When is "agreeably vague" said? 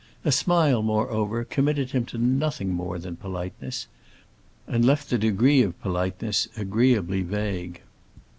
6.57-7.81